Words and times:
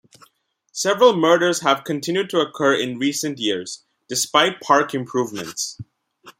Several 0.73 1.15
murders 1.15 1.59
have 1.61 1.83
continued 1.83 2.31
to 2.31 2.39
occur 2.39 2.73
in 2.73 2.97
recent 2.97 3.37
years, 3.37 3.83
despite 4.09 4.59
park 4.59 4.95
improvements. 4.95 5.77